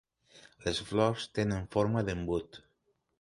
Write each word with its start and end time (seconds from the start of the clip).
Les 0.63 0.79
flors 0.91 1.27
tenen 1.39 1.67
forma 1.75 2.03
d'embut. 2.09 2.59